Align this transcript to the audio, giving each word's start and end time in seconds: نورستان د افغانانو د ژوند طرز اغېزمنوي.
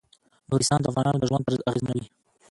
نورستان 0.49 0.79
د 0.81 0.85
افغانانو 0.91 1.21
د 1.21 1.23
ژوند 1.29 1.45
طرز 1.47 1.59
اغېزمنوي. 1.69 2.05